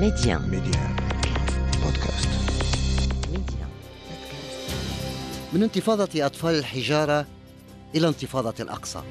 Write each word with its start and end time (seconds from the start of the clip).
Média. 0.00 0.38
Média. 0.38 0.80
Podcast. 1.82 2.28
Média. 3.32 3.66
من 5.52 5.62
انتفاضة 5.62 6.26
أطفال 6.26 6.54
الحجارة 6.54 7.26
إلى 7.94 8.08
انتفاضة 8.08 8.54
الأقصى 8.60 9.02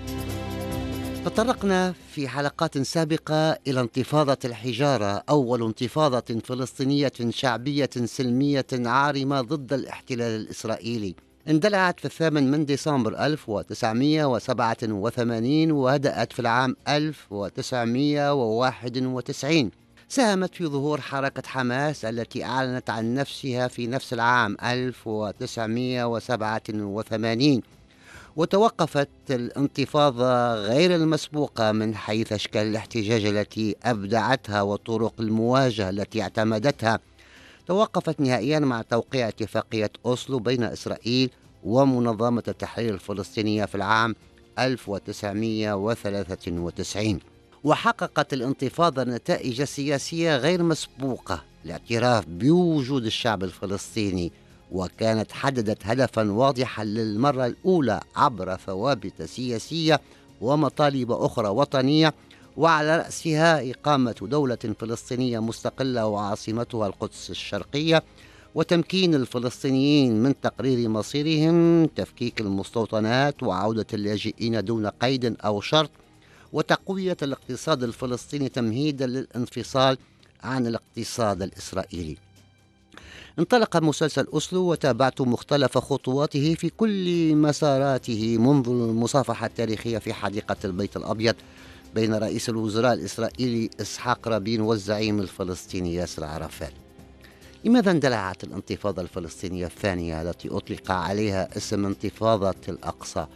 تطرقنا 1.26 1.94
في 2.12 2.28
حلقات 2.28 2.78
سابقة 2.78 3.58
إلى 3.68 3.82
انتفاضة 3.82 4.38
الحجارة 4.46 5.24
أول 5.30 5.64
انتفاضة 5.66 6.40
فلسطينية 6.44 7.12
شعبية 7.30 7.90
سلمية 8.06 8.66
عارمة 8.74 9.42
ضد 9.42 9.74
الاحتلال 9.74 10.42
الإسرائيلي 10.42 11.16
اندلعت 11.48 12.00
في 12.00 12.06
الثامن 12.06 12.52
من 12.52 12.66
ديسمبر 12.66 13.26
1987 13.26 15.72
وهدأت 15.72 16.34
في 16.34 16.40
العام 16.40 16.76
1991 16.88 19.72
ساهمت 20.10 20.56
في 20.56 20.66
ظهور 20.66 21.02
حركة 21.02 21.44
حماس 21.46 22.06
التي 22.06 22.44
أعلنت 22.44 22.90
عن 22.90 23.14
نفسها 23.14 23.68
في 23.68 23.88
نفس 23.88 24.14
العام 24.14 24.58
1987 24.64 27.62
وتوقفت 28.36 29.10
الانتفاضة 29.30 30.54
غير 30.54 30.96
المسبوقة 30.96 31.72
من 31.72 31.96
حيث 31.96 32.34
أشكال 32.34 32.62
الاحتجاج 32.62 33.26
التي 33.26 33.76
أبدعتها 33.84 34.62
وطرق 34.62 35.14
المواجهة 35.20 35.90
التي 35.90 36.22
اعتمدتها. 36.22 37.00
توقفت 37.68 38.20
نهائيا 38.20 38.60
مع 38.60 38.82
توقيع 38.82 39.28
اتفاقية 39.28 39.92
أوسلو 40.06 40.40
بين 40.40 40.64
إسرائيل 40.64 41.30
ومنظمة 41.64 42.44
التحرير 42.48 42.94
الفلسطينية 42.94 43.66
في 43.66 43.76
العام 43.76 44.16
1993 44.60 47.20
وحققت 47.68 48.34
الانتفاضة 48.34 49.04
نتائج 49.04 49.64
سياسية 49.64 50.38
غير 50.38 50.64
مسبوقة 50.64 51.44
لاعتراف 51.66 52.26
بوجود 52.28 53.06
الشعب 53.06 53.44
الفلسطيني 53.44 54.32
وكانت 54.72 55.32
حددت 55.32 55.78
هدفا 55.86 56.32
واضحا 56.32 56.84
للمرة 56.84 57.46
الأولى 57.46 58.00
عبر 58.16 58.56
ثوابت 58.56 59.22
سياسية 59.22 60.02
ومطالب 60.42 61.12
أخرى 61.12 61.48
وطنية 61.48 62.14
وعلى 62.58 62.98
رأسها 62.98 63.72
إقامة 63.72 64.16
دولة 64.22 64.76
فلسطينية 64.80 65.40
مستقلة 65.40 66.06
وعاصمتها 66.06 66.88
القدس 66.88 67.30
الشرقية 67.30 68.04
وتمكين 68.56 69.16
الفلسطينيين 69.16 70.24
من 70.24 70.42
تقرير 70.42 70.90
مصيرهم 70.90 71.86
تفكيك 71.86 72.42
المستوطنات 72.42 73.44
وعودة 73.44 73.88
اللاجئين 73.94 74.66
دون 74.66 74.88
قيد 74.88 75.36
أو 75.46 75.62
شرط 75.62 75.90
وتقوية 76.58 77.18
الاقتصاد 77.22 77.84
الفلسطيني 77.84 78.50
تمهيدا 78.50 79.08
للانفصال 79.08 79.98
عن 80.44 80.68
الاقتصاد 80.68 81.42
الإسرائيلي 81.42 82.18
انطلق 83.40 83.78
مسلسل 83.78 84.28
أسلو 84.34 84.62
وتابعت 84.62 85.22
مختلف 85.22 85.78
خطواته 85.78 86.56
في 86.56 86.70
كل 86.70 87.36
مساراته 87.36 88.38
منذ 88.38 88.68
المصافحة 88.68 89.46
التاريخية 89.46 89.98
في 89.98 90.14
حديقة 90.14 90.56
البيت 90.66 90.98
الأبيض 90.98 91.36
بين 91.96 92.14
رئيس 92.14 92.50
الوزراء 92.50 92.94
الإسرائيلي 92.94 93.70
إسحاق 93.82 94.28
رابين 94.28 94.62
والزعيم 94.62 95.20
الفلسطيني 95.20 95.94
ياسر 95.94 96.24
عرفات 96.24 96.74
لماذا 97.66 97.92
اندلعت 97.92 98.44
الانتفاضة 98.44 99.02
الفلسطينية 99.02 99.66
الثانية 99.66 100.22
التي 100.22 100.50
أطلق 100.50 100.92
عليها 100.92 101.58
اسم 101.58 101.86
انتفاضة 101.86 102.56
الأقصى؟ 102.70 103.28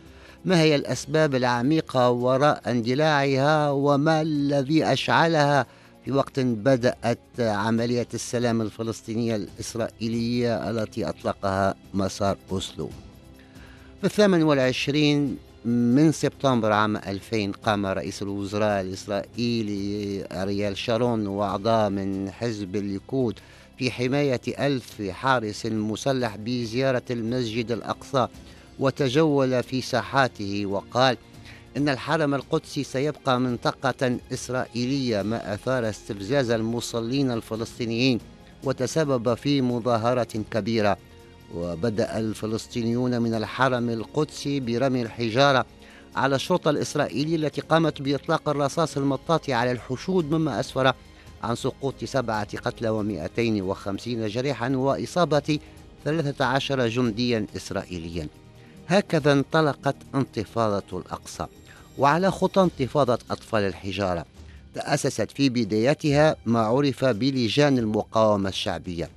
ما 0.45 0.61
هي 0.61 0.75
الأسباب 0.75 1.36
العميقة 1.36 2.09
وراء 2.09 2.72
اندلاعها 2.72 3.72
وما 3.72 4.22
الذي 4.22 4.86
أشعلها 4.86 5.66
في 6.06 6.11
وقت 6.11 6.39
بدأت 6.39 7.20
عملية 7.39 8.08
السلام 8.14 8.61
الفلسطينية 8.61 9.36
الإسرائيلية 9.36 10.70
التي 10.70 11.09
أطلقها 11.09 11.75
مسار 11.94 12.38
أوسلو؟ 12.52 12.89
في 14.00 14.08
الثامن 14.08 14.44
والعشرين 14.44 15.38
من 15.65 16.11
سبتمبر 16.11 16.71
عام 16.71 16.98
2000 16.98 17.52
قام 17.64 17.86
رئيس 17.86 18.21
الوزراء 18.21 18.82
الإسرائيلي 18.82 20.26
أريال 20.32 20.77
شارون 20.77 21.27
وأعضاء 21.27 21.89
من 21.89 22.32
حزب 22.32 22.76
الليكود 22.76 23.39
في 23.77 23.92
حماية 23.92 24.42
ألف 24.60 25.02
حارس 25.02 25.65
مسلح 25.65 26.36
بزيارة 26.36 27.04
المسجد 27.11 27.71
الأقصى 27.71 28.27
وتجول 28.81 29.64
في 29.64 29.81
ساحاته 29.81 30.65
وقال 30.65 31.17
إن 31.77 31.89
الحرم 31.89 32.33
القدسي 32.33 32.83
سيبقى 32.83 33.39
منطقة 33.39 34.17
إسرائيلية 34.33 35.21
ما 35.21 35.53
أثار 35.53 35.89
استفزاز 35.89 36.49
المصلين 36.49 37.31
الفلسطينيين 37.31 38.20
وتسبب 38.64 39.33
في 39.33 39.61
مظاهرة 39.61 40.43
كبيرة. 40.52 40.97
وبدأ 41.55 42.20
الفلسطينيون 42.20 43.21
من 43.21 43.33
الحرم 43.33 43.89
القدسي 43.89 44.59
برمي 44.59 45.02
الحجارة 45.02 45.65
على 46.15 46.36
الشرطة 46.36 46.70
الإسرائيلية 46.70 47.36
التي 47.36 47.61
قامت 47.61 48.02
بإطلاق 48.02 48.49
الرصاص 48.49 48.97
المطاطي 48.97 49.53
على 49.53 49.71
الحشود 49.71 50.31
مما 50.31 50.59
أسفر 50.59 50.93
عن 51.43 51.55
سقوط 51.55 52.03
سبعة 52.03 52.58
قتلى 52.58 52.89
ومئتين 52.89 53.61
وخمسين 53.61 54.27
جريحا 54.27 54.70
وإصابة 54.70 55.59
ثلاثة 56.05 56.45
عشر 56.45 56.87
جنديا 56.87 57.45
إسرائيليا. 57.55 58.27
هكذا 58.91 59.31
انطلقت 59.31 59.95
انتفاضة 60.15 60.99
الأقصى 60.99 61.45
وعلى 61.97 62.31
خطى 62.31 62.61
انتفاضة 62.61 63.19
أطفال 63.31 63.63
الحجارة. 63.63 64.25
تأسست 64.75 65.31
في 65.31 65.49
بدايتها 65.49 66.35
ما 66.45 66.59
عرف 66.59 67.05
بلجان 67.05 67.77
المقاومة 67.77 68.49
الشعبية. 68.49 69.09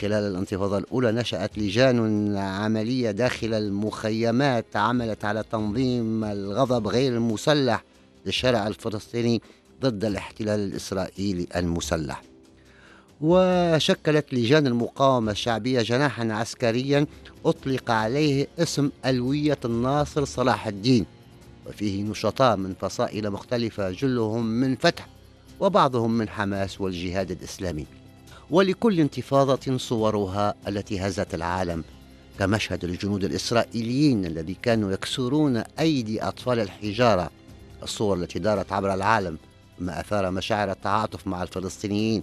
خلال 0.00 0.32
الانتفاضة 0.32 0.78
الأولى 0.78 1.12
نشأت 1.12 1.58
لجان 1.58 2.36
عملية 2.36 3.10
داخل 3.10 3.54
المخيمات 3.54 4.76
عملت 4.76 5.24
على 5.24 5.44
تنظيم 5.52 6.24
الغضب 6.24 6.88
غير 6.88 7.12
المسلح 7.12 7.84
للشارع 8.26 8.66
الفلسطيني 8.66 9.42
ضد 9.82 10.04
الاحتلال 10.04 10.60
الإسرائيلي 10.60 11.46
المسلح. 11.56 12.22
وشكلت 13.22 14.34
لجان 14.34 14.66
المقاومة 14.66 15.32
الشعبية 15.32 15.82
جناحا 15.82 16.28
عسكريا 16.32 17.06
أطلق 17.44 17.90
عليه 17.90 18.46
اسم 18.58 18.90
ألوية 19.06 19.58
الناصر 19.64 20.24
صلاح 20.24 20.66
الدين 20.66 21.06
وفيه 21.66 22.02
نشطاء 22.02 22.56
من 22.56 22.74
فصائل 22.80 23.30
مختلفة 23.30 23.90
جلهم 23.90 24.46
من 24.46 24.76
فتح 24.76 25.08
وبعضهم 25.60 26.18
من 26.18 26.28
حماس 26.28 26.80
والجهاد 26.80 27.30
الإسلامي. 27.30 27.86
ولكل 28.50 29.00
انتفاضة 29.00 29.76
صورها 29.76 30.54
التي 30.68 31.00
هزت 31.00 31.34
العالم 31.34 31.84
كمشهد 32.38 32.84
الجنود 32.84 33.24
الإسرائيليين 33.24 34.26
الذي 34.26 34.56
كانوا 34.62 34.92
يكسرون 34.92 35.56
أيدي 35.56 36.22
أطفال 36.22 36.60
الحجارة 36.60 37.30
الصور 37.82 38.16
التي 38.16 38.38
دارت 38.38 38.72
عبر 38.72 38.94
العالم 38.94 39.38
ما 39.78 40.00
أثار 40.00 40.30
مشاعر 40.30 40.70
التعاطف 40.70 41.26
مع 41.26 41.42
الفلسطينيين 41.42 42.22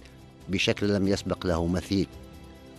بشكل 0.50 0.94
لم 0.94 1.08
يسبق 1.08 1.46
له 1.46 1.66
مثيل. 1.66 2.06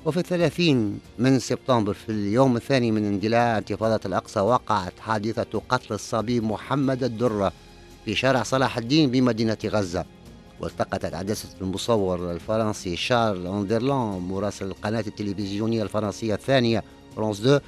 وفي 0.05 0.17
الثلاثين 0.17 0.99
من 1.19 1.39
سبتمبر 1.39 1.93
في 1.93 2.09
اليوم 2.11 2.55
الثاني 2.55 2.91
من 2.91 3.05
اندلاع 3.05 3.57
انتفاضة 3.57 3.99
الأقصى 4.05 4.39
وقعت 4.39 4.99
حادثة 4.99 5.61
قتل 5.69 5.93
الصبي 5.93 6.39
محمد 6.39 7.03
الدرة 7.03 7.53
في 8.05 8.15
شارع 8.15 8.43
صلاح 8.43 8.77
الدين 8.77 9.11
بمدينة 9.11 9.57
غزة. 9.65 10.05
والتقطت 10.59 11.13
عدسة 11.13 11.49
المصور 11.61 12.31
الفرنسي 12.31 12.95
شارل 12.95 13.47
أندرلان 13.47 14.19
مراسل 14.19 14.65
القناة 14.65 15.03
التلفزيونية 15.07 15.83
الفرنسية 15.83 16.33
الثانية 16.33 16.83
فرانس 17.15 17.39
2 17.39 17.59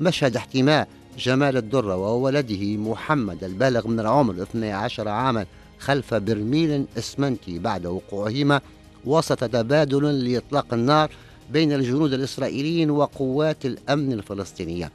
مشهد 0.00 0.36
احتماء 0.36 0.88
جمال 1.18 1.56
الدرة 1.56 1.96
وولده 1.96 2.76
محمد 2.76 3.44
البالغ 3.44 3.88
من 3.88 4.00
العمر 4.00 4.42
12 4.42 5.08
عاما 5.08 5.46
خلف 5.78 6.14
برميل 6.14 6.86
إسمنتي 6.98 7.58
بعد 7.58 7.86
وقوعهما 7.86 8.60
وسط 9.08 9.44
تبادل 9.44 10.32
لإطلاق 10.32 10.74
النار 10.74 11.10
بين 11.50 11.72
الجنود 11.72 12.12
الإسرائيليين 12.12 12.90
وقوات 12.90 13.66
الأمن 13.66 14.12
الفلسطينية. 14.12 14.92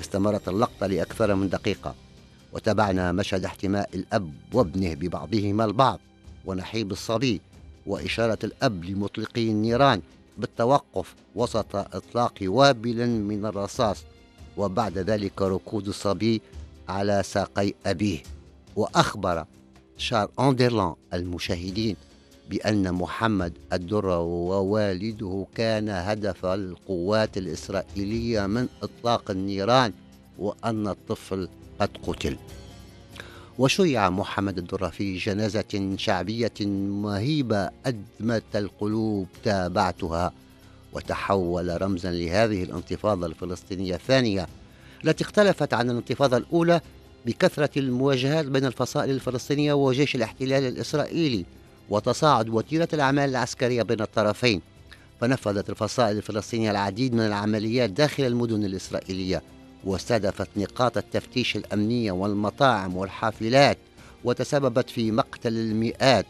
استمرت 0.00 0.48
اللقطة 0.48 0.86
لأكثر 0.86 1.34
من 1.34 1.48
دقيقة 1.48 1.94
وتابعنا 2.52 3.12
مشهد 3.12 3.44
احتماء 3.44 3.90
الأب 3.94 4.32
وابنه 4.52 4.94
ببعضهما 4.94 5.64
البعض 5.64 6.00
ونحيب 6.44 6.92
الصبي 6.92 7.40
وإشارة 7.86 8.38
الأب 8.44 8.84
لمطلقي 8.84 9.50
النيران 9.50 10.02
بالتوقف 10.38 11.14
وسط 11.34 11.76
إطلاق 11.76 12.34
وابل 12.42 13.08
من 13.08 13.46
الرصاص 13.46 14.04
وبعد 14.56 14.98
ذلك 14.98 15.42
ركود 15.42 15.88
الصبي 15.88 16.42
على 16.88 17.22
ساقي 17.24 17.72
أبيه 17.86 18.22
وأخبر 18.76 19.44
شار 19.96 20.30
أندرلان 20.40 20.94
المشاهدين 21.14 21.96
بأن 22.52 22.92
محمد 22.94 23.52
الدرة 23.72 24.20
ووالده 24.20 25.46
كان 25.54 25.88
هدف 25.88 26.46
القوات 26.46 27.38
الإسرائيلية 27.38 28.46
من 28.46 28.68
إطلاق 28.82 29.30
النيران 29.30 29.92
وأن 30.38 30.88
الطفل 30.88 31.48
قد 31.80 31.90
قتل. 32.06 32.36
وشيع 33.58 34.10
محمد 34.10 34.58
الدرة 34.58 34.88
في 34.88 35.16
جنازة 35.16 35.94
شعبية 35.96 36.66
مهيبة 37.04 37.70
أدمت 37.86 38.56
القلوب 38.56 39.26
تابعتها 39.44 40.32
وتحول 40.92 41.82
رمزا 41.82 42.10
لهذه 42.10 42.62
الانتفاضة 42.62 43.26
الفلسطينية 43.26 43.94
الثانية 43.94 44.46
التي 45.04 45.24
اختلفت 45.24 45.74
عن 45.74 45.90
الانتفاضة 45.90 46.36
الأولى 46.36 46.80
بكثرة 47.26 47.78
المواجهات 47.78 48.46
بين 48.46 48.64
الفصائل 48.64 49.10
الفلسطينية 49.10 49.72
وجيش 49.72 50.14
الاحتلال 50.16 50.64
الإسرائيلي. 50.64 51.44
وتصاعد 51.92 52.48
وتيرة 52.48 52.88
الأعمال 52.92 53.30
العسكرية 53.30 53.82
بين 53.82 54.00
الطرفين 54.00 54.60
فنفذت 55.20 55.70
الفصائل 55.70 56.16
الفلسطينية 56.16 56.70
العديد 56.70 57.14
من 57.14 57.20
العمليات 57.20 57.90
داخل 57.90 58.22
المدن 58.22 58.64
الإسرائيلية 58.64 59.42
واستهدفت 59.84 60.48
نقاط 60.56 60.96
التفتيش 60.96 61.56
الأمنية 61.56 62.12
والمطاعم 62.12 62.96
والحافلات 62.96 63.78
وتسببت 64.24 64.90
في 64.90 65.10
مقتل 65.10 65.52
المئات 65.52 66.26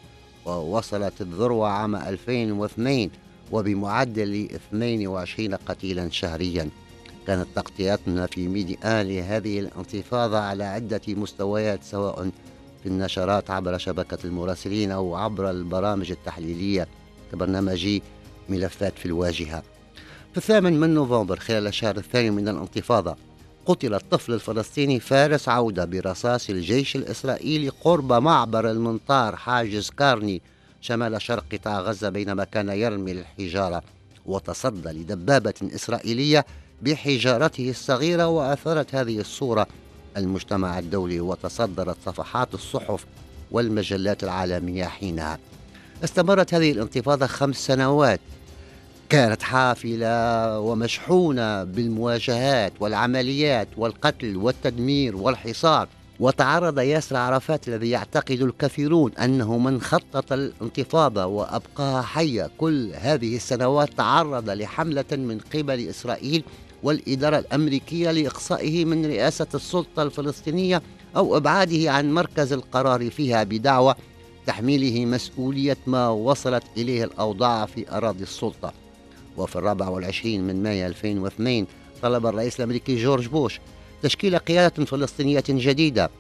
ووصلت 0.47 1.21
الذروة 1.21 1.69
عام 1.69 1.97
2002 1.97 3.11
وبمعدل 3.53 4.49
22 4.71 5.55
قتيلا 5.55 6.11
شهريا. 6.11 6.69
كانت 7.27 7.47
تغطياتنا 7.55 8.27
في 8.27 8.49
ميديا 8.49 9.03
لهذه 9.03 9.61
الانتفاضة 9.61 10.39
على 10.39 10.65
عدة 10.65 11.01
مستويات 11.09 11.85
سواء 11.85 12.31
في 12.83 12.89
النشرات 12.89 13.51
عبر 13.51 13.79
شبكة 13.79 14.19
المراسلين 14.25 14.91
أو 14.91 15.15
عبر 15.15 15.51
البرامج 15.51 16.11
التحليلية 16.11 16.89
كبرنامج 17.33 18.01
ملفات 18.49 18.99
في 18.99 19.07
الواجهة. 19.07 19.63
في 20.33 20.39
الثامن 20.39 20.81
من 20.81 20.95
نوفمبر 20.95 21.39
خلال 21.39 21.67
الشهر 21.67 21.97
الثاني 21.97 22.31
من 22.31 22.49
الانتفاضة 22.49 23.17
قتل 23.67 23.95
الطفل 23.95 24.33
الفلسطيني 24.33 25.01
فارس 25.01 25.49
عودة 25.49 25.85
برصاص 25.85 26.51
الجيش 26.51 26.97
الإسرائيلي 26.97 27.69
قرب 27.69 28.13
معبر 28.13 28.71
المنطار 28.71 29.37
حاجز 29.37 29.91
كارني 29.91 30.43
شمال 30.81 31.23
شرق 31.23 31.45
قطاع 31.53 31.81
غزة 31.81 32.09
بينما 32.09 32.45
كان 32.45 32.69
يرمي 32.69 33.13
الحجارة 33.13 33.83
وتصدى 34.27 34.89
لدبابة 34.89 35.55
إسرائيلية 35.75 36.47
بحجارته 36.83 37.71
الصغيرة 37.71 38.27
وأثرت 38.27 38.95
هذه 38.95 39.21
الصورة 39.21 39.67
المجتمع 40.17 40.79
الدولي 40.79 41.21
وتصدرت 41.21 41.97
صفحات 42.07 42.55
الصحف 42.55 43.07
والمجلات 43.51 44.25
العالمية 44.25 44.85
حينها 44.85 45.39
استمرت 46.05 46.55
هذه 46.55 46.73
الانتفاضة 46.73 47.27
خمس 47.27 47.57
سنوات. 47.57 48.21
كانت 49.09 49.43
حافلة 49.43 50.61
ومشحونة 50.61 51.65
بالمواجهات 51.65 52.73
والعمليات 52.81 53.69
والقتل 53.77 54.37
والتدمير 54.37 55.17
والحصار. 55.17 55.89
وتعرض 56.21 56.79
ياسر 56.79 57.17
عرفات 57.17 57.69
الذي 57.69 57.91
يعتقد 57.91 58.41
الكثيرون 58.41 59.13
أنه 59.13 59.59
من 59.59 59.81
خطط 59.81 60.33
الانتفاضة 60.33 61.27
وأبقاها 61.27 62.03
حية. 62.03 62.51
كل 62.59 62.93
هذه 62.95 63.37
السنوات 63.37 63.95
تعرض 63.95 64.51
لحملة 64.51 65.05
من 65.13 65.41
قبل 65.55 65.89
إسرائيل 65.89 66.45
والإدارة 66.83 67.39
الأمريكية 67.39 68.11
لإقصائه 68.11 68.85
من 68.85 69.07
رئاسة 69.07 69.47
السلطة 69.55 70.03
الفلسطينية 70.03 70.83
أو 71.17 71.37
إبعاده 71.37 71.93
عن 71.93 72.13
مركز 72.15 72.53
القرار 72.53 73.11
فيها 73.11 73.45
بدعوى 73.45 73.95
تحميله 74.47 75.07
مسؤولية 75.07 75.77
ما 75.87 76.09
وصلت 76.09 76.65
إليه 76.77 77.05
الأوضاع 77.05 77.67
في 77.67 77.91
أراضي 77.91 78.23
السلطة. 78.23 78.73
وفي 79.37 79.57
الرابع 79.57 79.89
والعشرين 79.89 80.47
من 80.47 80.63
مايو 80.63 80.87
2002 80.87 81.67
طلب 82.03 82.27
الرئيس 82.27 82.61
الأمريكي 82.61 83.03
جورج 83.03 83.27
بوش 83.27 83.61
تشكيل 84.03 84.39
قيادة 84.39 84.85
فلسطينية 84.85 85.45
جديدة 85.49 86.11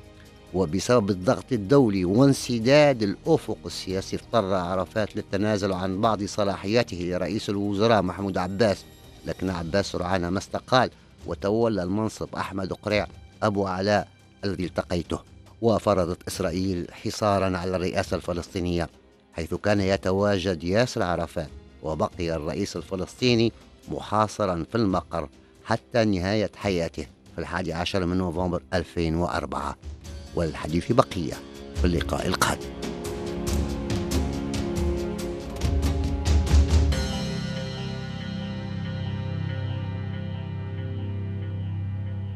وبسبب 0.55 1.11
الضغط 1.11 1.53
الدولي 1.53 2.05
وانسداد 2.05 3.03
الأفق 3.03 3.59
السياسي 3.67 4.17
اضطر 4.17 4.55
عرفات 4.55 5.17
للتنازل 5.17 5.73
عن 5.73 6.01
بعض 6.01 6.25
صلاحياته 6.25 6.97
لرئيس 6.97 7.49
الوزراء 7.49 8.03
محمود 8.03 8.39
عباس. 8.39 8.85
لكن 9.27 9.51
عباس 9.51 9.87
سرعان 9.87 10.29
ما 10.29 10.39
استقال 10.39 10.91
وتولى 11.27 11.83
المنصب 11.83 12.29
أحمد 12.37 12.73
قريع 12.73 13.07
أبو 13.43 13.67
علاء 13.67 14.09
الذي 14.45 14.65
التقيته 14.65 15.21
وفرضت 15.63 16.29
إسرائيل 16.29 16.87
حصارا 16.93 17.59
على 17.59 17.77
الرئاسة 17.77 18.17
الفلسطينية 18.17 18.89
حيث 19.33 19.55
كان 19.55 19.81
يتواجد 19.81 20.65
ياسر 20.65 21.03
عرفات 21.03 21.49
وبقي 21.83 22.37
الرئيس 22.37 22.77
الفلسطيني 22.77 23.53
محاصرا 23.89 24.65
في 24.73 24.75
المقر 24.79 25.29
حتى 25.65 26.05
نهاية 26.05 26.51
حياته 26.57 27.07
في 27.35 27.39
الحادي 27.39 27.73
عشر 27.73 28.07
من 28.07 28.17
نوفمبر 28.17 28.63
2004 28.75 29.77
والحديث 30.35 30.93
بقية 30.93 31.35
في 31.75 31.85
اللقاء 31.85 32.27
القادم. 32.27 32.92